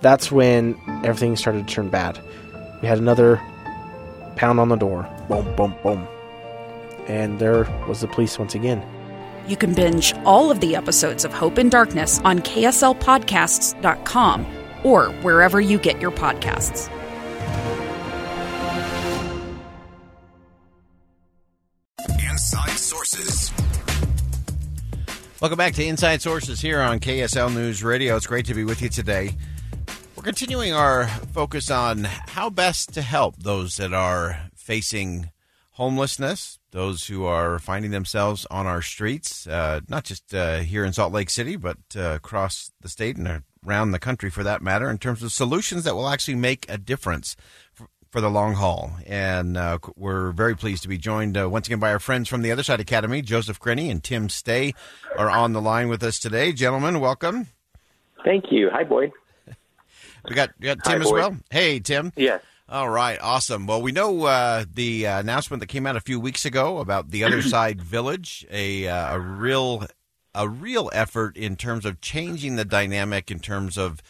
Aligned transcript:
That's 0.00 0.30
when 0.30 0.78
everything 1.04 1.36
started 1.36 1.66
to 1.66 1.74
turn 1.74 1.88
bad. 1.88 2.20
We 2.82 2.88
had 2.88 2.98
another 2.98 3.40
pound 4.36 4.60
on 4.60 4.68
the 4.68 4.76
door. 4.76 5.08
Boom, 5.28 5.54
boom, 5.56 5.74
boom. 5.82 6.06
And 7.08 7.38
there 7.38 7.64
was 7.88 8.00
the 8.00 8.08
police 8.08 8.38
once 8.38 8.54
again. 8.54 8.82
You 9.48 9.56
can 9.56 9.72
binge 9.74 10.14
all 10.24 10.50
of 10.50 10.60
the 10.60 10.76
episodes 10.76 11.24
of 11.24 11.32
Hope 11.32 11.56
and 11.58 11.70
Darkness 11.70 12.20
on 12.24 12.40
KSLPodcasts.com 12.40 14.46
or 14.82 15.06
wherever 15.22 15.60
you 15.60 15.78
get 15.78 16.00
your 16.00 16.10
podcasts. 16.10 16.90
Inside 22.18 22.70
Sources. 22.70 23.52
Welcome 25.40 25.58
back 25.58 25.74
to 25.74 25.84
Inside 25.84 26.22
Sources 26.22 26.60
here 26.60 26.80
on 26.80 26.98
KSL 26.98 27.54
News 27.54 27.84
Radio. 27.84 28.16
It's 28.16 28.26
great 28.26 28.46
to 28.46 28.54
be 28.54 28.64
with 28.64 28.82
you 28.82 28.88
today. 28.88 29.36
Continuing 30.26 30.72
our 30.72 31.06
focus 31.06 31.70
on 31.70 32.02
how 32.02 32.50
best 32.50 32.92
to 32.94 33.00
help 33.00 33.36
those 33.36 33.76
that 33.76 33.94
are 33.94 34.50
facing 34.56 35.30
homelessness, 35.74 36.58
those 36.72 37.06
who 37.06 37.24
are 37.24 37.60
finding 37.60 37.92
themselves 37.92 38.44
on 38.50 38.66
our 38.66 38.82
streets, 38.82 39.46
uh, 39.46 39.78
not 39.88 40.02
just 40.02 40.34
uh, 40.34 40.56
here 40.56 40.84
in 40.84 40.92
Salt 40.92 41.12
Lake 41.12 41.30
City, 41.30 41.54
but 41.54 41.76
uh, 41.94 42.16
across 42.16 42.72
the 42.80 42.88
state 42.88 43.16
and 43.16 43.44
around 43.64 43.92
the 43.92 44.00
country 44.00 44.28
for 44.28 44.42
that 44.42 44.62
matter, 44.62 44.90
in 44.90 44.98
terms 44.98 45.22
of 45.22 45.30
solutions 45.30 45.84
that 45.84 45.94
will 45.94 46.08
actually 46.08 46.34
make 46.34 46.66
a 46.68 46.76
difference 46.76 47.36
for, 47.72 48.20
the 48.20 48.28
long 48.28 48.54
haul. 48.54 48.96
And 49.06 49.56
uh, 49.56 49.78
we're 49.94 50.32
very 50.32 50.56
pleased 50.56 50.82
to 50.82 50.88
be 50.88 50.98
joined 50.98 51.38
uh, 51.38 51.48
once 51.48 51.68
again 51.68 51.78
by 51.78 51.92
our 51.92 52.00
friends 52.00 52.28
from 52.28 52.42
the 52.42 52.50
Other 52.50 52.64
Side 52.64 52.80
Academy. 52.80 53.22
Joseph 53.22 53.60
Grenny 53.60 53.92
and 53.92 54.02
Tim 54.02 54.28
Stay 54.28 54.74
are 55.16 55.30
on 55.30 55.52
the 55.52 55.60
line 55.60 55.88
with 55.88 56.02
us 56.02 56.18
today. 56.18 56.52
Gentlemen, 56.52 56.98
welcome. 56.98 57.46
Thank 58.24 58.46
you. 58.50 58.70
Hi, 58.72 58.82
Boyd. 58.82 59.12
We 60.28 60.34
got, 60.34 60.50
we 60.58 60.66
got 60.66 60.84
Tim 60.84 61.00
Hi, 61.00 61.06
as 61.06 61.12
well. 61.12 61.36
Hey, 61.50 61.80
Tim. 61.80 62.12
Yes. 62.16 62.42
All 62.68 62.88
right, 62.88 63.16
awesome. 63.22 63.68
Well, 63.68 63.80
we 63.80 63.92
know 63.92 64.24
uh, 64.24 64.64
the 64.74 65.06
uh, 65.06 65.20
announcement 65.20 65.60
that 65.60 65.68
came 65.68 65.86
out 65.86 65.94
a 65.94 66.00
few 66.00 66.18
weeks 66.18 66.44
ago 66.44 66.78
about 66.78 67.10
the 67.10 67.22
Other 67.22 67.40
Side 67.54 67.80
Village, 67.80 68.44
a 68.50 68.88
uh, 68.88 69.14
a 69.14 69.20
real 69.20 69.86
a 70.34 70.48
real 70.48 70.90
effort 70.92 71.36
in 71.36 71.54
terms 71.54 71.84
of 71.84 72.00
changing 72.00 72.56
the 72.56 72.64
dynamic 72.64 73.30
in 73.30 73.38
terms 73.38 73.78
of 73.78 74.02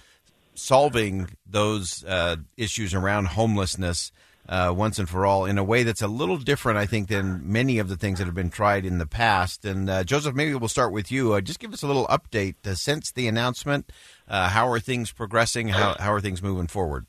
solving 0.55 1.29
those 1.47 2.03
uh, 2.05 2.37
issues 2.57 2.95
around 2.95 3.27
homelessness 3.27 4.11
uh, 4.49 4.73
once 4.75 4.99
and 4.99 5.09
for 5.09 5.27
all 5.27 5.45
in 5.45 5.59
a 5.59 5.65
way 5.65 5.83
that's 5.83 6.03
a 6.03 6.09
little 6.09 6.37
different, 6.37 6.79
I 6.79 6.87
think, 6.87 7.09
than 7.09 7.43
many 7.51 7.79
of 7.79 7.89
the 7.89 7.97
things 7.97 8.19
that 8.19 8.25
have 8.27 8.35
been 8.35 8.51
tried 8.51 8.85
in 8.85 8.99
the 8.99 9.07
past. 9.07 9.65
And 9.65 9.91
uh, 9.91 10.05
Joseph, 10.05 10.35
maybe 10.35 10.55
we'll 10.55 10.69
start 10.69 10.93
with 10.93 11.11
you. 11.11 11.35
Uh, 11.35 11.41
just 11.41 11.59
give 11.59 11.73
us 11.73 11.83
a 11.83 11.87
little 11.87 12.07
update 12.07 12.55
uh, 12.67 12.75
since 12.75 13.13
the 13.13 13.29
announcement. 13.29 13.91
Uh, 14.29 14.49
how 14.49 14.69
are 14.69 14.81
things 14.81 15.13
progressing? 15.13 15.69
How 15.69 15.97
how 15.99 16.13
are 16.13 16.21
things 16.21 16.43
moving 16.43 16.67
forward? 16.67 17.07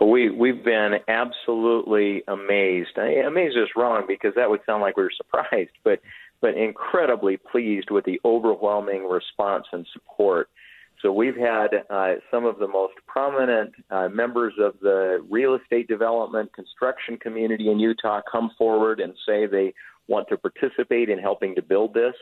Well, 0.00 0.10
we 0.10 0.30
we've 0.30 0.64
been 0.64 0.94
absolutely 1.08 2.22
amazed. 2.26 2.98
I- 2.98 3.22
Amazed 3.26 3.56
is 3.56 3.68
wrong 3.76 4.04
because 4.08 4.34
that 4.36 4.50
would 4.50 4.60
sound 4.66 4.82
like 4.82 4.96
we 4.96 5.04
were 5.04 5.12
surprised, 5.16 5.72
but 5.84 6.00
but 6.40 6.56
incredibly 6.56 7.36
pleased 7.36 7.90
with 7.90 8.04
the 8.04 8.20
overwhelming 8.24 9.08
response 9.08 9.66
and 9.72 9.86
support. 9.92 10.48
So 11.00 11.12
we've 11.12 11.36
had 11.36 11.68
uh, 11.90 12.14
some 12.30 12.44
of 12.44 12.58
the 12.58 12.68
most 12.68 12.94
prominent 13.06 13.72
uh, 13.90 14.08
members 14.08 14.54
of 14.58 14.74
the 14.80 15.24
real 15.28 15.54
estate 15.54 15.88
development 15.88 16.52
construction 16.52 17.16
community 17.16 17.70
in 17.70 17.78
Utah 17.80 18.20
come 18.30 18.50
forward 18.56 19.00
and 19.00 19.14
say 19.26 19.46
they 19.46 19.74
want 20.06 20.28
to 20.28 20.36
participate 20.36 21.08
in 21.10 21.18
helping 21.18 21.54
to 21.56 21.62
build 21.62 21.94
this. 21.94 22.14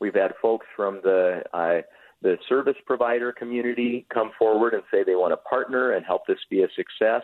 We've 0.00 0.14
had 0.14 0.34
folks 0.42 0.66
from 0.76 1.00
the 1.02 1.42
uh, 1.54 1.82
the 2.22 2.36
service 2.48 2.76
provider 2.86 3.32
community 3.32 4.06
come 4.12 4.30
forward 4.38 4.74
and 4.74 4.82
say 4.90 5.04
they 5.04 5.14
want 5.14 5.32
to 5.32 5.36
partner 5.36 5.92
and 5.92 6.04
help 6.04 6.26
this 6.26 6.38
be 6.50 6.62
a 6.62 6.68
success. 6.74 7.22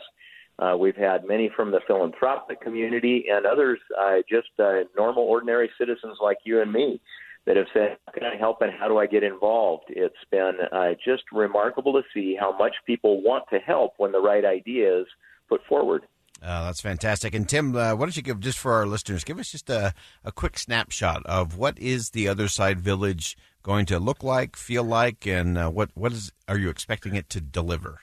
Uh, 0.59 0.77
we've 0.77 0.97
had 0.97 1.25
many 1.25 1.51
from 1.57 1.71
the 1.71 1.81
philanthropic 1.87 2.61
community 2.61 3.25
and 3.31 3.47
others, 3.47 3.79
uh, 3.99 4.17
just 4.29 4.49
uh, 4.59 4.81
normal, 4.97 5.25
ordinary 5.25 5.71
citizens 5.79 6.19
like 6.21 6.37
you 6.45 6.61
and 6.61 6.73
me, 6.73 7.01
that 7.47 7.57
have 7.57 7.67
said, 7.73 7.97
"How 8.07 8.13
can 8.13 8.25
I 8.25 8.37
help 8.37 8.61
and 8.61 8.71
how 8.71 8.87
do 8.87 8.99
I 8.99 9.07
get 9.07 9.23
involved?" 9.23 9.85
It's 9.89 10.15
been 10.31 10.59
uh, 10.71 10.91
just 11.05 11.25
remarkable 11.33 11.95
to 11.95 12.03
see 12.15 12.37
how 12.39 12.57
much 12.57 12.75
people 12.87 13.23
want 13.23 13.45
to 13.51 13.59
help 13.59 13.95
when 13.97 14.13
the 14.13 14.21
right 14.21 14.45
idea 14.45 15.01
is 15.01 15.07
put 15.49 15.65
forward. 15.67 16.03
Uh, 16.43 16.65
that's 16.65 16.81
fantastic. 16.81 17.35
And 17.35 17.49
Tim, 17.49 17.75
uh, 17.77 17.95
why 17.95 18.05
don't 18.05 18.17
you 18.17 18.23
give 18.23 18.41
just 18.41 18.59
for 18.59 18.73
our 18.73 18.87
listeners, 18.87 19.23
give 19.23 19.39
us 19.39 19.53
just 19.53 19.71
a, 19.71 19.95
a 20.25 20.33
quick 20.33 20.59
snapshot 20.59 21.25
of 21.25 21.57
what 21.57 21.79
is 21.79 22.11
the 22.11 22.27
Other 22.27 22.49
Side 22.49 22.81
Village 22.81 23.37
going 23.63 23.87
to 23.87 23.99
look 23.99 24.23
like, 24.23 24.57
feel 24.57 24.85
like, 24.85 25.27
and 25.27 25.57
uh, 25.57 25.71
what 25.71 25.91
what 25.95 26.13
is 26.13 26.33
are 26.49 26.59
you 26.59 26.69
expecting 26.69 27.15
it 27.15 27.29
to 27.31 27.41
deliver? 27.41 28.01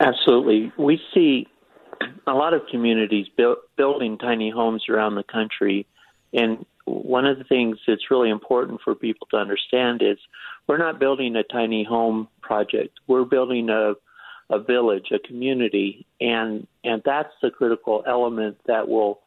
Absolutely. 0.00 0.72
We 0.78 0.98
see 1.14 1.46
a 2.26 2.32
lot 2.32 2.54
of 2.54 2.62
communities 2.70 3.26
build, 3.36 3.58
building 3.76 4.18
tiny 4.18 4.50
homes 4.50 4.84
around 4.88 5.14
the 5.14 5.22
country. 5.22 5.86
And 6.32 6.64
one 6.86 7.26
of 7.26 7.38
the 7.38 7.44
things 7.44 7.78
that's 7.86 8.10
really 8.10 8.30
important 8.30 8.80
for 8.82 8.94
people 8.94 9.26
to 9.30 9.36
understand 9.36 10.02
is 10.02 10.16
we're 10.66 10.78
not 10.78 10.98
building 10.98 11.36
a 11.36 11.42
tiny 11.42 11.84
home 11.84 12.28
project. 12.40 12.98
We're 13.06 13.24
building 13.24 13.68
a, 13.68 13.94
a 14.48 14.58
village, 14.58 15.08
a 15.12 15.18
community. 15.18 16.06
And, 16.20 16.66
and 16.82 17.02
that's 17.04 17.32
the 17.42 17.50
critical 17.50 18.02
element 18.06 18.58
that 18.66 18.88
will 18.88 19.20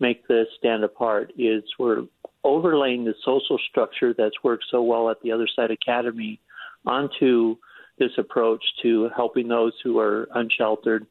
make 0.00 0.28
this 0.28 0.46
stand 0.58 0.84
apart 0.84 1.32
is 1.38 1.62
we're 1.78 2.04
overlaying 2.44 3.04
the 3.04 3.14
social 3.24 3.58
structure 3.70 4.14
that's 4.16 4.42
worked 4.42 4.64
so 4.70 4.82
well 4.82 5.10
at 5.10 5.20
the 5.22 5.32
Other 5.32 5.48
Side 5.54 5.70
Academy 5.70 6.40
onto 6.86 7.56
this 7.98 8.12
approach 8.16 8.62
to 8.82 9.10
helping 9.14 9.48
those 9.48 9.72
who 9.82 9.98
are 9.98 10.28
unsheltered 10.34 11.06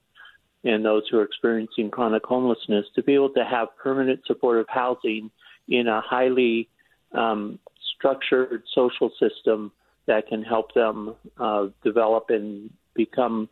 and 0.63 0.83
those 0.83 1.03
who 1.09 1.19
are 1.19 1.23
experiencing 1.23 1.91
chronic 1.91 2.25
homelessness 2.25 2.85
to 2.95 3.03
be 3.03 3.13
able 3.13 3.29
to 3.29 3.43
have 3.43 3.67
permanent 3.77 4.21
supportive 4.25 4.65
housing 4.69 5.29
in 5.67 5.87
a 5.87 6.01
highly 6.01 6.69
um, 7.13 7.59
structured 7.95 8.63
social 8.73 9.11
system 9.19 9.71
that 10.07 10.27
can 10.27 10.41
help 10.41 10.73
them 10.73 11.15
uh, 11.37 11.67
develop 11.83 12.29
and 12.29 12.69
become 12.95 13.49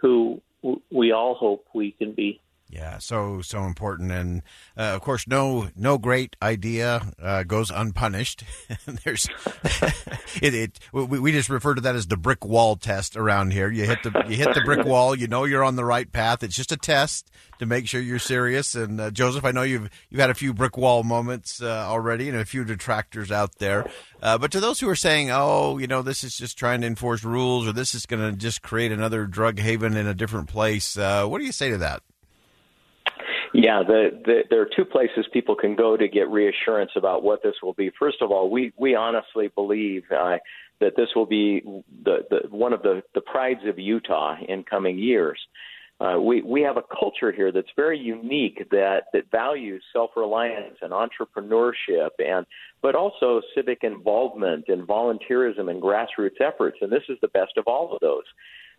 who 0.00 0.40
we 0.90 1.12
all 1.12 1.34
hope 1.34 1.66
we 1.74 1.92
can 1.92 2.12
be. 2.12 2.40
Yeah, 2.76 2.98
so 2.98 3.40
so 3.40 3.62
important, 3.62 4.12
and 4.12 4.42
uh, 4.76 4.92
of 4.94 5.00
course, 5.00 5.26
no 5.26 5.68
no 5.74 5.96
great 5.96 6.36
idea 6.42 7.10
uh, 7.22 7.42
goes 7.44 7.70
unpunished. 7.70 8.44
There's 9.04 9.26
it, 10.42 10.54
it 10.54 10.78
we, 10.92 11.18
we 11.18 11.32
just 11.32 11.48
refer 11.48 11.74
to 11.74 11.80
that 11.80 11.96
as 11.96 12.06
the 12.06 12.18
brick 12.18 12.44
wall 12.44 12.76
test 12.76 13.16
around 13.16 13.54
here. 13.54 13.70
You 13.70 13.86
hit 13.86 14.02
the 14.02 14.26
you 14.28 14.36
hit 14.36 14.52
the 14.52 14.60
brick 14.60 14.84
wall, 14.84 15.14
you 15.14 15.26
know 15.26 15.44
you're 15.44 15.64
on 15.64 15.76
the 15.76 15.86
right 15.86 16.10
path. 16.12 16.42
It's 16.42 16.54
just 16.54 16.70
a 16.70 16.76
test 16.76 17.30
to 17.60 17.64
make 17.64 17.88
sure 17.88 17.98
you're 17.98 18.18
serious. 18.18 18.74
And 18.74 19.00
uh, 19.00 19.10
Joseph, 19.10 19.46
I 19.46 19.52
know 19.52 19.62
you've 19.62 19.88
you've 20.10 20.20
had 20.20 20.28
a 20.28 20.34
few 20.34 20.52
brick 20.52 20.76
wall 20.76 21.02
moments 21.02 21.62
uh, 21.62 21.86
already, 21.88 22.28
and 22.28 22.36
a 22.36 22.44
few 22.44 22.62
detractors 22.62 23.32
out 23.32 23.54
there. 23.56 23.90
Uh, 24.20 24.36
but 24.36 24.50
to 24.50 24.60
those 24.60 24.80
who 24.80 24.88
are 24.90 24.96
saying, 24.96 25.30
"Oh, 25.30 25.78
you 25.78 25.86
know, 25.86 26.02
this 26.02 26.22
is 26.22 26.36
just 26.36 26.58
trying 26.58 26.82
to 26.82 26.86
enforce 26.86 27.24
rules, 27.24 27.66
or 27.66 27.72
this 27.72 27.94
is 27.94 28.04
going 28.04 28.30
to 28.30 28.36
just 28.36 28.60
create 28.60 28.92
another 28.92 29.24
drug 29.24 29.60
haven 29.60 29.96
in 29.96 30.06
a 30.06 30.12
different 30.12 30.48
place," 30.50 30.98
uh, 30.98 31.24
what 31.26 31.38
do 31.38 31.46
you 31.46 31.52
say 31.52 31.70
to 31.70 31.78
that? 31.78 32.02
Yeah, 33.56 33.82
the, 33.82 34.10
the, 34.26 34.40
there 34.50 34.60
are 34.60 34.68
two 34.76 34.84
places 34.84 35.26
people 35.32 35.56
can 35.56 35.76
go 35.76 35.96
to 35.96 36.08
get 36.08 36.28
reassurance 36.28 36.90
about 36.94 37.22
what 37.22 37.42
this 37.42 37.54
will 37.62 37.72
be. 37.72 37.90
First 37.98 38.18
of 38.20 38.30
all, 38.30 38.50
we 38.50 38.70
we 38.76 38.94
honestly 38.94 39.48
believe 39.48 40.02
uh, 40.10 40.36
that 40.80 40.94
this 40.94 41.08
will 41.16 41.24
be 41.24 41.62
the, 42.04 42.18
the 42.28 42.40
one 42.50 42.74
of 42.74 42.82
the, 42.82 43.02
the 43.14 43.22
prides 43.22 43.60
of 43.66 43.78
Utah 43.78 44.36
in 44.46 44.62
coming 44.62 44.98
years. 44.98 45.38
Uh, 45.98 46.18
we 46.20 46.42
we 46.42 46.60
have 46.60 46.76
a 46.76 46.82
culture 47.00 47.32
here 47.32 47.50
that's 47.50 47.70
very 47.74 47.98
unique 47.98 48.68
that 48.70 49.04
that 49.14 49.30
values 49.30 49.82
self 49.90 50.10
reliance 50.16 50.76
and 50.82 50.92
entrepreneurship 50.92 52.10
and 52.18 52.44
but 52.82 52.94
also 52.94 53.40
civic 53.54 53.82
involvement 53.82 54.66
and 54.68 54.86
volunteerism 54.86 55.70
and 55.70 55.80
grassroots 55.80 56.42
efforts, 56.42 56.76
and 56.82 56.92
this 56.92 57.04
is 57.08 57.16
the 57.22 57.28
best 57.28 57.56
of 57.56 57.64
all 57.66 57.90
of 57.94 58.00
those. 58.00 58.24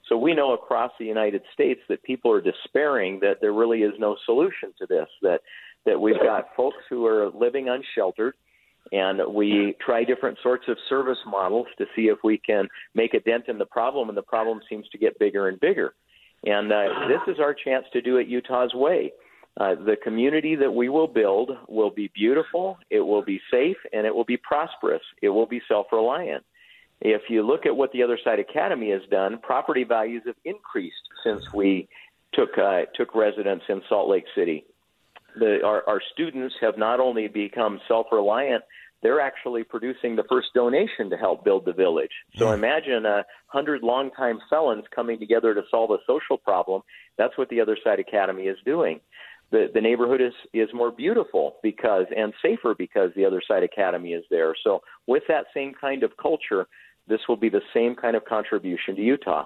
So 0.09 0.17
we 0.17 0.33
know 0.33 0.53
across 0.53 0.91
the 0.99 1.05
United 1.05 1.41
States 1.53 1.81
that 1.89 2.01
people 2.03 2.31
are 2.31 2.41
despairing 2.41 3.19
that 3.21 3.37
there 3.41 3.53
really 3.53 3.81
is 3.81 3.93
no 3.99 4.15
solution 4.25 4.73
to 4.79 4.85
this. 4.87 5.07
That 5.21 5.41
that 5.85 5.99
we've 5.99 6.19
got 6.19 6.49
folks 6.55 6.77
who 6.89 7.05
are 7.05 7.29
living 7.29 7.69
unsheltered, 7.69 8.35
And 8.91 9.33
we 9.33 9.75
try 9.83 10.03
different 10.03 10.37
sorts 10.43 10.65
of 10.67 10.77
service 10.89 11.17
models 11.25 11.67
to 11.77 11.85
see 11.95 12.03
if 12.03 12.19
we 12.23 12.37
can 12.37 12.67
make 12.93 13.13
a 13.13 13.19
dent 13.21 13.45
in 13.47 13.57
the 13.57 13.65
problem, 13.65 14.09
and 14.09 14.17
the 14.17 14.21
problem 14.21 14.59
seems 14.69 14.87
to 14.89 14.97
get 14.97 15.17
bigger 15.17 15.47
and 15.47 15.59
bigger. 15.59 15.93
And 16.45 16.71
uh, 16.71 17.07
this 17.07 17.33
is 17.33 17.39
our 17.39 17.53
chance 17.53 17.85
to 17.93 18.01
do 18.01 18.17
it 18.17 18.27
Utah's 18.27 18.73
way. 18.73 19.11
Uh, 19.59 19.73
the 19.75 19.95
community 20.03 20.55
that 20.55 20.71
we 20.71 20.87
will 20.87 21.07
build 21.07 21.51
will 21.67 21.89
be 21.89 22.11
beautiful, 22.13 22.77
it 22.91 22.99
will 22.99 23.23
be 23.23 23.41
safe, 23.51 23.77
and 23.91 24.05
it 24.05 24.13
will 24.13 24.25
be 24.25 24.37
prosperous. 24.37 25.01
It 25.21 25.29
will 25.29 25.47
be 25.47 25.61
self 25.67 25.87
reliant. 25.91 26.43
If 27.01 27.23
you 27.29 27.45
look 27.45 27.65
at 27.65 27.75
what 27.75 27.91
the 27.91 28.03
Other 28.03 28.17
Side 28.23 28.39
Academy 28.39 28.91
has 28.91 29.01
done, 29.11 29.39
property 29.39 29.83
values 29.83 30.23
have 30.25 30.35
increased 30.45 30.95
since 31.23 31.53
we 31.53 31.87
took 32.33 32.57
uh, 32.57 32.81
took 32.95 33.13
residence 33.15 33.63
in 33.69 33.81
Salt 33.87 34.09
Lake 34.09 34.25
City. 34.35 34.65
The, 35.39 35.63
our, 35.63 35.83
our 35.87 36.01
students 36.13 36.55
have 36.61 36.77
not 36.77 36.99
only 36.99 37.27
become 37.27 37.79
self 37.87 38.07
reliant, 38.11 38.63
they're 39.03 39.21
actually 39.21 39.63
producing 39.63 40.15
the 40.15 40.23
first 40.29 40.47
donation 40.55 41.09
to 41.11 41.17
help 41.17 41.45
build 41.45 41.65
the 41.65 41.73
village. 41.73 42.11
So 42.35 42.51
imagine 42.51 43.05
a 43.05 43.23
hundred 43.45 43.83
longtime 43.83 44.39
felons 44.49 44.85
coming 44.93 45.19
together 45.19 45.53
to 45.53 45.61
solve 45.69 45.91
a 45.91 45.97
social 46.07 46.37
problem. 46.37 46.81
That's 47.17 47.37
what 47.37 47.49
the 47.49 47.61
Other 47.61 47.77
Side 47.83 47.99
Academy 47.99 48.43
is 48.43 48.57
doing. 48.65 48.99
The, 49.51 49.69
the 49.73 49.79
neighborhood 49.79 50.19
is, 50.19 50.33
is 50.53 50.67
more 50.73 50.91
beautiful 50.91 51.57
because 51.63 52.05
and 52.15 52.33
safer 52.41 52.75
because 52.75 53.11
the 53.15 53.23
Other 53.23 53.41
Side 53.47 53.63
Academy 53.63 54.11
is 54.13 54.25
there. 54.29 54.55
So 54.63 54.81
with 55.05 55.23
that 55.29 55.45
same 55.53 55.73
kind 55.79 56.03
of 56.03 56.17
culture, 56.17 56.67
this 57.07 57.21
will 57.27 57.37
be 57.37 57.49
the 57.49 57.61
same 57.73 57.95
kind 57.95 58.15
of 58.15 58.25
contribution 58.25 58.95
to 58.95 59.01
Utah. 59.01 59.45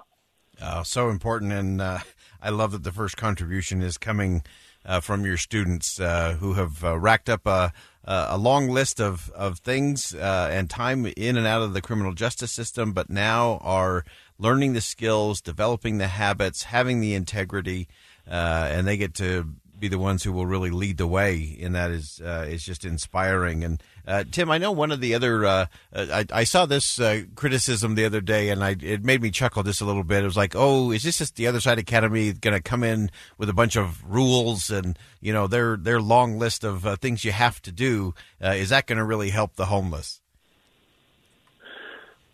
Uh, 0.60 0.82
so 0.82 1.08
important, 1.08 1.52
and 1.52 1.80
uh, 1.80 1.98
I 2.40 2.50
love 2.50 2.72
that 2.72 2.84
the 2.84 2.92
first 2.92 3.16
contribution 3.16 3.82
is 3.82 3.96
coming 3.96 4.42
uh, 4.84 5.00
from 5.00 5.24
your 5.24 5.36
students 5.36 6.00
uh, 6.00 6.36
who 6.38 6.54
have 6.54 6.84
uh, 6.84 6.98
racked 6.98 7.28
up 7.28 7.46
a, 7.46 7.72
a 8.04 8.36
long 8.36 8.68
list 8.68 9.00
of, 9.00 9.30
of 9.30 9.60
things 9.60 10.14
uh, 10.14 10.48
and 10.52 10.68
time 10.68 11.06
in 11.16 11.36
and 11.36 11.46
out 11.46 11.62
of 11.62 11.72
the 11.72 11.80
criminal 11.80 12.12
justice 12.12 12.52
system, 12.52 12.92
but 12.92 13.08
now 13.08 13.58
are 13.62 14.04
learning 14.38 14.72
the 14.72 14.80
skills, 14.80 15.40
developing 15.40 15.98
the 15.98 16.08
habits, 16.08 16.64
having 16.64 17.00
the 17.00 17.14
integrity, 17.14 17.88
and 18.26 18.86
they 18.86 18.96
get 18.96 19.14
to 19.14 19.54
be 19.82 19.88
the 19.88 19.98
ones 19.98 20.22
who 20.22 20.32
will 20.32 20.46
really 20.46 20.70
lead 20.70 20.96
the 20.96 21.08
way, 21.08 21.58
and 21.60 21.74
that 21.74 21.90
is 21.90 22.22
uh, 22.24 22.46
is 22.48 22.64
just 22.64 22.84
inspiring. 22.84 23.64
And 23.64 23.82
uh, 24.06 24.22
Tim, 24.30 24.48
I 24.48 24.56
know 24.56 24.70
one 24.70 24.92
of 24.92 25.00
the 25.00 25.12
other 25.12 25.44
uh, 25.44 25.66
I, 25.92 26.24
I, 26.32 26.44
saw 26.44 26.66
this 26.66 27.00
uh, 27.00 27.22
criticism 27.34 27.96
the 27.96 28.04
other 28.04 28.20
day, 28.20 28.48
and 28.50 28.62
I, 28.62 28.76
it 28.80 29.04
made 29.04 29.20
me 29.20 29.32
chuckle 29.32 29.64
just 29.64 29.80
a 29.80 29.84
little 29.84 30.04
bit. 30.04 30.22
It 30.22 30.26
was 30.26 30.36
like, 30.36 30.54
oh, 30.54 30.92
is 30.92 31.02
this 31.02 31.18
just 31.18 31.34
the 31.34 31.48
Other 31.48 31.60
Side 31.60 31.80
Academy 31.80 32.32
going 32.32 32.54
to 32.54 32.62
come 32.62 32.84
in 32.84 33.10
with 33.38 33.48
a 33.48 33.52
bunch 33.52 33.76
of 33.76 34.02
rules 34.04 34.70
and 34.70 34.96
you 35.20 35.32
know 35.32 35.48
their 35.48 35.76
their 35.76 36.00
long 36.00 36.38
list 36.38 36.62
of 36.62 36.86
uh, 36.86 36.94
things 36.94 37.24
you 37.24 37.32
have 37.32 37.60
to 37.62 37.72
do? 37.72 38.14
Uh, 38.42 38.50
is 38.50 38.68
that 38.68 38.86
going 38.86 38.98
to 38.98 39.04
really 39.04 39.30
help 39.30 39.56
the 39.56 39.66
homeless? 39.66 40.20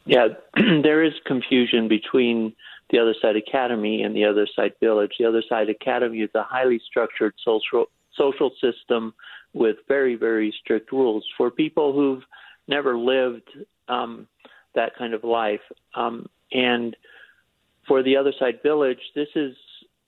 Yeah, 0.04 0.28
there 0.54 1.02
is 1.02 1.14
confusion 1.24 1.88
between 1.88 2.54
the 2.90 2.98
Other 2.98 3.14
Side 3.20 3.36
Academy 3.36 4.02
and 4.02 4.14
the 4.14 4.24
Other 4.24 4.46
Side 4.56 4.72
Village. 4.80 5.12
The 5.18 5.26
Other 5.26 5.42
Side 5.48 5.68
Academy 5.68 6.20
is 6.20 6.30
a 6.34 6.42
highly 6.42 6.80
structured 6.86 7.34
social 7.44 7.86
social 8.16 8.50
system 8.60 9.14
with 9.52 9.76
very 9.86 10.14
very 10.14 10.54
strict 10.60 10.92
rules 10.92 11.24
for 11.36 11.50
people 11.50 11.92
who've 11.92 12.22
never 12.66 12.98
lived 12.98 13.48
um, 13.88 14.26
that 14.74 14.96
kind 14.96 15.14
of 15.14 15.24
life. 15.24 15.60
Um, 15.94 16.26
and 16.52 16.96
for 17.86 18.02
the 18.02 18.16
Other 18.16 18.32
Side 18.38 18.60
Village, 18.62 19.00
this 19.14 19.28
is 19.34 19.54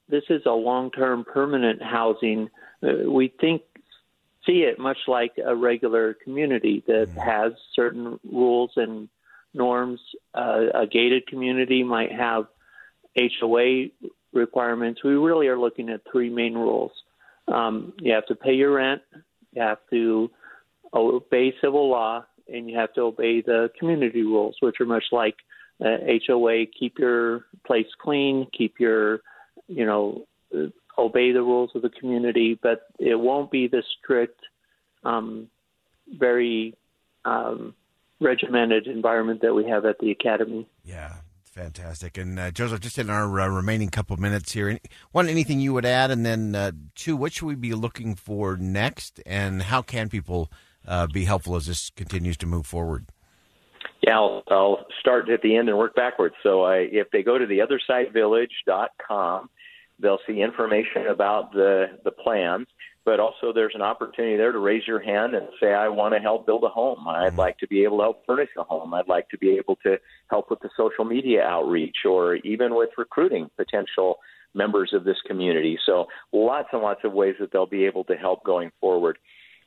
this 0.08 0.24
is 0.28 0.42
a 0.46 0.52
long 0.52 0.90
term 0.90 1.24
permanent 1.24 1.82
housing. 1.82 2.48
Uh, 2.82 3.10
we 3.10 3.32
think 3.40 3.62
see 4.46 4.60
it 4.60 4.78
much 4.78 4.98
like 5.06 5.32
a 5.44 5.54
regular 5.54 6.14
community 6.14 6.82
that 6.86 7.08
mm-hmm. 7.08 7.20
has 7.20 7.52
certain 7.74 8.18
rules 8.30 8.70
and 8.76 9.08
norms. 9.54 10.00
Uh, 10.34 10.66
a 10.74 10.86
gated 10.86 11.26
community 11.26 11.82
might 11.82 12.12
have 12.12 12.46
HOA 13.40 13.86
requirements, 14.32 15.02
we 15.04 15.12
really 15.12 15.48
are 15.48 15.58
looking 15.58 15.88
at 15.90 16.00
three 16.10 16.30
main 16.30 16.54
rules. 16.54 16.92
Um, 17.48 17.92
you 18.00 18.12
have 18.12 18.26
to 18.26 18.34
pay 18.34 18.52
your 18.52 18.72
rent, 18.72 19.02
you 19.52 19.62
have 19.62 19.78
to 19.90 20.30
obey 20.94 21.52
civil 21.60 21.88
law, 21.88 22.24
and 22.48 22.68
you 22.68 22.76
have 22.76 22.92
to 22.94 23.02
obey 23.02 23.40
the 23.40 23.70
community 23.78 24.22
rules, 24.22 24.56
which 24.60 24.80
are 24.80 24.86
much 24.86 25.04
like 25.12 25.36
uh, 25.84 25.96
HOA. 26.26 26.66
Keep 26.66 26.98
your 26.98 27.46
place 27.66 27.86
clean, 28.00 28.46
keep 28.56 28.78
your, 28.78 29.20
you 29.68 29.86
know, 29.86 30.26
obey 30.98 31.32
the 31.32 31.42
rules 31.42 31.70
of 31.74 31.82
the 31.82 31.90
community, 31.90 32.58
but 32.60 32.82
it 32.98 33.18
won't 33.18 33.50
be 33.50 33.68
the 33.68 33.82
strict, 33.98 34.40
um, 35.04 35.48
very 36.18 36.74
um, 37.24 37.74
regimented 38.20 38.86
environment 38.86 39.40
that 39.42 39.54
we 39.54 39.64
have 39.64 39.84
at 39.84 39.98
the 39.98 40.10
academy. 40.10 40.68
Yeah, 40.84 41.14
Fantastic. 41.50 42.16
And 42.16 42.38
uh, 42.38 42.50
Joseph, 42.52 42.80
just 42.80 42.98
in 42.98 43.10
our 43.10 43.40
uh, 43.40 43.48
remaining 43.48 43.88
couple 43.88 44.14
of 44.14 44.20
minutes 44.20 44.52
here, 44.52 44.78
one, 45.10 45.28
anything 45.28 45.58
you 45.58 45.72
would 45.72 45.84
add? 45.84 46.12
And 46.12 46.24
then, 46.24 46.54
uh, 46.54 46.70
two, 46.94 47.16
what 47.16 47.32
should 47.32 47.46
we 47.46 47.56
be 47.56 47.74
looking 47.74 48.14
for 48.14 48.56
next? 48.56 49.20
And 49.26 49.62
how 49.62 49.82
can 49.82 50.08
people 50.08 50.50
uh, 50.86 51.08
be 51.08 51.24
helpful 51.24 51.56
as 51.56 51.66
this 51.66 51.90
continues 51.90 52.36
to 52.38 52.46
move 52.46 52.66
forward? 52.66 53.06
Yeah, 54.06 54.16
I'll, 54.16 54.42
I'll 54.48 54.86
start 55.00 55.28
at 55.28 55.42
the 55.42 55.56
end 55.56 55.68
and 55.68 55.76
work 55.76 55.96
backwards. 55.96 56.36
So 56.42 56.62
I, 56.62 56.88
if 56.90 57.10
they 57.10 57.24
go 57.24 57.36
to 57.36 57.46
the 57.46 57.58
theothersidevillage.com, 57.58 59.50
they'll 59.98 60.20
see 60.26 60.40
information 60.40 61.08
about 61.08 61.52
the, 61.52 61.98
the 62.04 62.12
plans 62.12 62.68
but 63.04 63.18
also 63.18 63.52
there's 63.52 63.74
an 63.74 63.82
opportunity 63.82 64.36
there 64.36 64.52
to 64.52 64.58
raise 64.58 64.86
your 64.86 65.00
hand 65.00 65.34
and 65.34 65.48
say, 65.60 65.72
I 65.72 65.88
want 65.88 66.14
to 66.14 66.20
help 66.20 66.46
build 66.46 66.64
a 66.64 66.68
home. 66.68 67.06
I'd 67.08 67.28
mm-hmm. 67.28 67.38
like 67.38 67.58
to 67.58 67.66
be 67.66 67.84
able 67.84 67.98
to 67.98 68.02
help 68.02 68.26
furnish 68.26 68.50
a 68.58 68.62
home. 68.62 68.92
I'd 68.92 69.08
like 69.08 69.28
to 69.30 69.38
be 69.38 69.56
able 69.56 69.76
to 69.86 69.98
help 70.28 70.50
with 70.50 70.60
the 70.60 70.70
social 70.76 71.04
media 71.04 71.42
outreach 71.42 71.98
or 72.04 72.36
even 72.36 72.74
with 72.74 72.90
recruiting 72.98 73.50
potential 73.56 74.18
members 74.54 74.92
of 74.92 75.04
this 75.04 75.16
community. 75.26 75.78
So 75.86 76.06
lots 76.32 76.68
and 76.72 76.82
lots 76.82 77.00
of 77.04 77.12
ways 77.12 77.36
that 77.40 77.52
they'll 77.52 77.66
be 77.66 77.84
able 77.86 78.04
to 78.04 78.16
help 78.16 78.44
going 78.44 78.70
forward. 78.80 79.18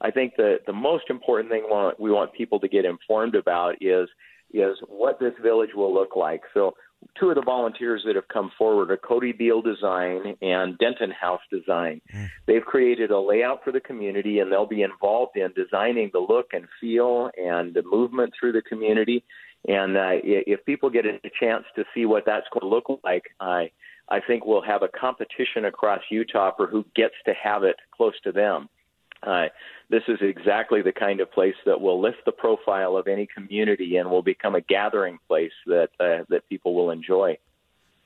I 0.02 0.12
think 0.12 0.36
the 0.36 0.58
the 0.68 0.74
most 0.74 1.06
important 1.10 1.50
thing 1.50 1.64
we 1.64 1.72
want, 1.72 2.00
we 2.00 2.12
want 2.12 2.34
people 2.34 2.60
to 2.60 2.68
get 2.68 2.84
informed 2.84 3.36
about 3.36 3.76
is 3.82 4.10
is 4.54 4.78
what 4.88 5.20
this 5.20 5.34
village 5.42 5.72
will 5.76 5.94
look 5.94 6.16
like. 6.16 6.42
So 6.54 6.76
two 7.20 7.30
of 7.30 7.36
the 7.36 7.42
volunteers 7.42 8.04
that 8.06 8.16
have 8.16 8.28
come 8.28 8.52
forward 8.58 8.92
are 8.92 8.98
Cody 8.98 9.32
Beal 9.32 9.62
Design 9.62 10.36
and 10.42 10.78
Denton 10.78 11.12
House 11.12 11.42
Design. 11.52 12.02
Mm. 12.14 12.30
They've 12.46 12.64
created 12.64 13.12
a 13.12 13.20
layout 13.20 13.64
for 13.64 13.72
the 13.72 13.80
community, 13.80 14.40
and 14.40 14.52
they'll 14.52 14.66
be 14.66 14.82
involved 14.82 15.38
in 15.38 15.52
designing 15.54 16.10
the 16.14 16.20
look 16.20 16.48
and 16.54 16.66
feel 16.80 17.30
and 17.38 17.74
the 17.74 17.84
movement 17.84 18.34
through 18.40 18.54
the 18.54 18.62
community. 18.62 19.24
And 19.68 19.96
uh, 19.96 20.20
if 20.24 20.66
people 20.66 20.90
get 20.90 21.06
a 21.06 21.20
chance 21.40 21.64
to 21.76 21.86
see 21.96 22.06
what 22.06 22.24
that's 22.26 22.48
going 22.52 22.62
to 22.62 22.68
look 22.68 23.00
like, 23.04 23.24
I 23.40 23.72
I 24.10 24.20
think 24.20 24.46
we'll 24.46 24.62
have 24.62 24.84
a 24.84 24.90
competition 24.90 25.66
across 25.66 26.02
Utah 26.12 26.52
for 26.56 26.68
who 26.68 26.86
gets 26.96 27.16
to 27.26 27.34
have 27.42 27.64
it 27.64 27.78
close 27.96 28.20
to 28.26 28.32
them. 28.32 28.68
Uh, 29.26 29.46
this 29.90 30.04
is 30.08 30.18
exactly 30.22 30.82
the 30.82 30.92
kind 30.92 31.22
of 31.22 31.32
place 31.32 31.56
that 31.66 31.80
will 31.80 32.02
lift 32.02 32.26
the 32.26 32.32
profile 32.32 32.98
of 32.98 33.08
any 33.08 33.28
community 33.28 33.96
and 33.98 34.10
will 34.10 34.22
become 34.22 34.56
a 34.56 34.62
gathering 34.62 35.20
place 35.28 35.52
that 35.66 35.90
uh, 36.00 36.24
that 36.30 36.48
people 36.50 36.74
will 36.74 36.92
enjoy. 36.92 37.38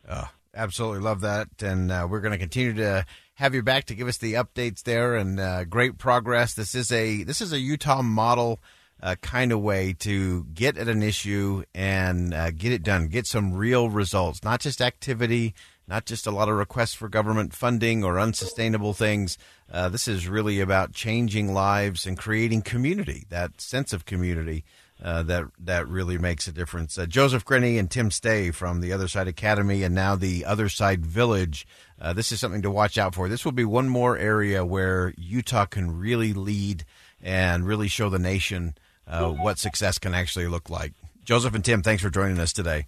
Oh, 0.09 0.29
absolutely 0.53 0.99
love 0.99 1.21
that, 1.21 1.47
and 1.61 1.91
uh, 1.91 2.07
we're 2.09 2.21
going 2.21 2.33
to 2.33 2.37
continue 2.37 2.73
to 2.75 3.05
have 3.35 3.53
you 3.53 3.63
back 3.63 3.85
to 3.85 3.95
give 3.95 4.07
us 4.07 4.17
the 4.17 4.33
updates 4.33 4.83
there 4.83 5.15
and 5.15 5.39
uh, 5.39 5.63
great 5.63 5.97
progress. 5.97 6.53
This 6.53 6.75
is 6.75 6.91
a 6.91 7.23
this 7.23 7.41
is 7.41 7.53
a 7.53 7.59
Utah 7.59 8.01
model. 8.01 8.59
Uh, 8.99 9.13
kind 9.21 9.51
of 9.51 9.61
way 9.61 9.93
to 9.93 10.43
get 10.55 10.75
at 10.75 10.87
an 10.87 11.03
issue 11.03 11.63
and 11.75 12.33
uh, 12.33 12.49
get 12.49 12.71
it 12.71 12.81
done, 12.81 13.07
get 13.09 13.27
some 13.27 13.53
real 13.53 13.91
results, 13.91 14.43
not 14.43 14.59
just 14.59 14.81
activity, 14.81 15.53
not 15.87 16.05
just 16.05 16.27
a 16.27 16.31
lot 16.31 16.49
of 16.49 16.55
requests 16.55 16.93
for 16.93 17.07
government 17.07 17.53
funding 17.53 18.03
or 18.03 18.19
unsustainable 18.19 18.93
things. 18.93 19.37
Uh, 19.71 19.89
this 19.89 20.07
is 20.07 20.27
really 20.27 20.59
about 20.59 20.93
changing 20.93 21.53
lives 21.53 22.05
and 22.05 22.17
creating 22.17 22.61
community, 22.61 23.25
that 23.29 23.61
sense 23.61 23.93
of 23.93 24.05
community 24.05 24.63
uh, 25.03 25.23
that 25.23 25.45
that 25.59 25.87
really 25.87 26.17
makes 26.17 26.47
a 26.47 26.51
difference. 26.51 26.97
Uh, 26.97 27.05
Joseph 27.05 27.45
Grenny 27.45 27.79
and 27.79 27.89
Tim 27.89 28.11
Stay 28.11 28.51
from 28.51 28.81
the 28.81 28.91
Other 28.91 29.07
Side 29.07 29.27
Academy 29.27 29.83
and 29.83 29.93
now 29.93 30.15
the 30.15 30.45
Other 30.45 30.69
Side 30.69 31.05
Village. 31.05 31.67
Uh, 31.99 32.13
this 32.13 32.31
is 32.31 32.39
something 32.39 32.61
to 32.63 32.71
watch 32.71 32.97
out 32.97 33.15
for. 33.15 33.29
This 33.29 33.45
will 33.45 33.51
be 33.51 33.65
one 33.65 33.89
more 33.89 34.17
area 34.17 34.65
where 34.65 35.13
Utah 35.17 35.65
can 35.65 35.97
really 35.97 36.33
lead 36.33 36.83
and 37.21 37.65
really 37.65 37.87
show 37.87 38.09
the 38.09 38.19
nation 38.19 38.75
uh, 39.07 39.29
what 39.29 39.59
success 39.59 39.97
can 39.97 40.13
actually 40.13 40.47
look 40.47 40.69
like. 40.69 40.93
Joseph 41.23 41.55
and 41.55 41.63
Tim, 41.63 41.81
thanks 41.81 42.03
for 42.03 42.09
joining 42.09 42.39
us 42.39 42.53
today. 42.53 42.87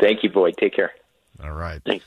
Thank 0.00 0.22
you, 0.22 0.30
Boyd. 0.30 0.56
Take 0.58 0.74
care. 0.74 0.92
All 1.42 1.52
right. 1.52 1.80
Thanks. 1.84 2.04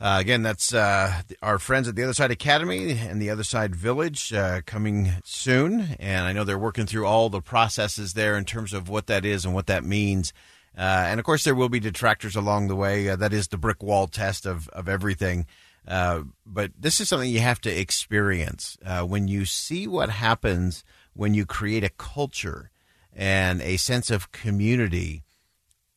Uh, 0.00 0.18
again, 0.20 0.42
that's 0.42 0.72
uh, 0.72 1.22
our 1.42 1.58
friends 1.58 1.88
at 1.88 1.96
the 1.96 2.04
Other 2.04 2.14
Side 2.14 2.30
Academy 2.30 2.92
and 2.92 3.20
the 3.20 3.30
Other 3.30 3.42
Side 3.42 3.74
Village 3.74 4.32
uh, 4.32 4.60
coming 4.64 5.10
soon. 5.24 5.96
And 5.98 6.24
I 6.24 6.32
know 6.32 6.44
they're 6.44 6.58
working 6.58 6.86
through 6.86 7.04
all 7.04 7.28
the 7.28 7.40
processes 7.40 8.12
there 8.12 8.36
in 8.38 8.44
terms 8.44 8.72
of 8.72 8.88
what 8.88 9.08
that 9.08 9.24
is 9.24 9.44
and 9.44 9.54
what 9.54 9.66
that 9.66 9.84
means. 9.84 10.32
Uh, 10.76 11.06
and 11.08 11.18
of 11.18 11.26
course, 11.26 11.42
there 11.42 11.54
will 11.56 11.68
be 11.68 11.80
detractors 11.80 12.36
along 12.36 12.68
the 12.68 12.76
way. 12.76 13.08
Uh, 13.08 13.16
that 13.16 13.32
is 13.32 13.48
the 13.48 13.58
brick 13.58 13.82
wall 13.82 14.06
test 14.06 14.46
of, 14.46 14.68
of 14.68 14.88
everything. 14.88 15.46
Uh, 15.86 16.22
but 16.46 16.70
this 16.78 17.00
is 17.00 17.08
something 17.08 17.28
you 17.28 17.40
have 17.40 17.60
to 17.62 17.80
experience. 17.80 18.78
when 19.04 19.26
you 19.26 19.44
see 19.44 19.88
what 19.88 20.10
happens 20.10 20.84
when 21.14 21.34
you 21.34 21.44
create 21.44 21.82
a 21.82 21.88
culture 21.88 22.70
and 23.12 23.60
a 23.62 23.76
sense 23.76 24.08
of 24.08 24.30
community, 24.30 25.24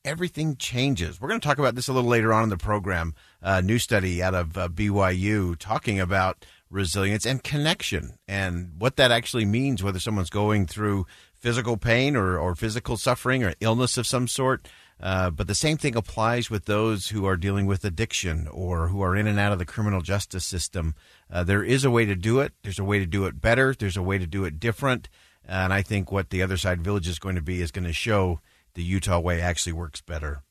everything 0.03 0.55
changes. 0.55 1.20
We're 1.20 1.29
going 1.29 1.39
to 1.39 1.48
talk 1.48 1.60
about 1.60 1.75
this 1.75 1.88
a 1.88 1.93
little 1.93 2.10
later 2.10 2.34
on 2.34 2.43
in 2.43 2.50
the 2.50 2.58
program. 2.58 3.13
A 3.41 3.62
new 3.62 3.79
study 3.79 4.22
out 4.22 4.34
of 4.34 4.58
uh, 4.58 4.67
BYU 4.70 5.58
talking 5.58 6.00
about 6.00 6.46
resilience 6.70 7.25
and 7.25 7.43
connection 7.43 8.17
and 8.27 8.72
what 8.77 8.96
that 8.96 9.12
actually 9.12 9.46
means, 9.46 9.84
whether 9.84 10.00
someone's 10.00 10.29
going 10.29 10.65
through 10.65 11.05
physical 11.34 11.77
pain 11.77 12.15
or, 12.15 12.38
or 12.38 12.55
physical 12.55 12.98
suffering 12.98 13.43
or 13.43 13.53
illness 13.60 13.98
of 13.98 14.08
some 14.08 14.27
sort. 14.27 14.67
Uh, 15.00 15.31
but 15.31 15.48
the 15.48 15.55
same 15.55 15.77
thing 15.77 15.96
applies 15.96 16.50
with 16.50 16.65
those 16.65 17.08
who 17.08 17.25
are 17.25 17.36
dealing 17.36 17.65
with 17.65 17.84
addiction 17.84 18.48
or 18.51 18.88
who 18.89 19.01
are 19.01 19.15
in 19.15 19.25
and 19.25 19.39
out 19.39 19.51
of 19.51 19.58
the 19.58 19.65
criminal 19.65 20.01
justice 20.01 20.46
system. 20.46 20.93
Uh, 21.31 21.43
there 21.43 21.63
is 21.63 21.84
a 21.84 21.89
way 21.91 22.05
to 22.05 22.15
do 22.15 22.39
it. 22.39 22.53
There's 22.62 22.79
a 22.79 22.84
way 22.84 23.00
to 23.00 23.08
do 23.08 23.25
it 23.25 23.41
better. 23.41 23.74
There's 23.77 23.98
a 23.98 24.03
way 24.03 24.20
to 24.20 24.27
do 24.27 24.46
it 24.46 24.60
different. 24.60 25.10
And 25.43 25.74
I 25.74 25.81
think 25.81 26.12
what 26.12 26.29
the 26.29 26.43
other 26.43 26.58
side 26.58 26.81
village 26.81 27.08
is 27.08 27.17
going 27.17 27.36
to 27.36 27.41
be 27.41 27.62
is 27.62 27.72
going 27.72 27.86
to 27.86 27.93
show 27.93 28.41
the 28.74 28.84
Utah 28.84 29.20
way 29.20 29.42
actually 29.42 29.74
works 29.74 30.01
better. 30.01 30.44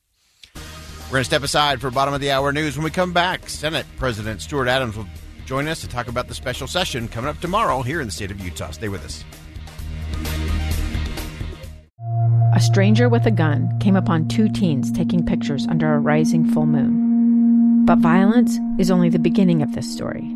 We're 0.55 1.15
going 1.15 1.21
to 1.21 1.25
step 1.25 1.43
aside 1.43 1.81
for 1.81 1.91
bottom 1.91 2.13
of 2.13 2.21
the 2.21 2.31
hour 2.31 2.51
news. 2.53 2.77
When 2.77 2.85
we 2.85 2.91
come 2.91 3.11
back, 3.11 3.49
Senate 3.49 3.85
President 3.97 4.41
Stuart 4.41 4.67
Adams 4.67 4.95
will 4.95 5.07
join 5.45 5.67
us 5.67 5.81
to 5.81 5.89
talk 5.89 6.07
about 6.07 6.29
the 6.29 6.33
special 6.33 6.67
session 6.67 7.09
coming 7.09 7.29
up 7.29 7.39
tomorrow 7.41 7.81
here 7.81 7.99
in 7.99 8.07
the 8.07 8.13
state 8.13 8.31
of 8.31 8.39
Utah. 8.39 8.71
Stay 8.71 8.87
with 8.87 9.03
us. 9.03 9.25
A 12.53 12.59
stranger 12.61 13.09
with 13.09 13.25
a 13.25 13.31
gun 13.31 13.77
came 13.79 13.95
upon 13.95 14.27
two 14.27 14.47
teens 14.47 14.91
taking 14.91 15.25
pictures 15.25 15.67
under 15.67 15.93
a 15.93 15.99
rising 15.99 16.45
full 16.53 16.65
moon. 16.65 17.85
But 17.85 17.97
violence 17.97 18.57
is 18.79 18.91
only 18.91 19.09
the 19.09 19.19
beginning 19.19 19.61
of 19.61 19.73
this 19.73 19.91
story. 19.91 20.29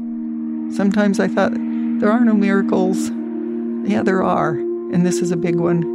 Sometimes 0.75 1.19
I 1.19 1.29
thought, 1.29 1.53
there 1.53 2.11
are 2.11 2.25
no 2.25 2.33
miracles. 2.33 3.09
Yeah, 3.89 4.01
there 4.03 4.23
are, 4.23 4.49
and 4.49 5.05
this 5.05 5.19
is 5.19 5.31
a 5.31 5.37
big 5.37 5.55
one. 5.55 5.94